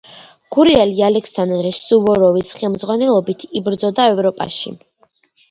[0.55, 4.77] გურიელი ალექსანდრე სუვოროვის ხელმძღვანელობით იბრძოდა ევროპაში.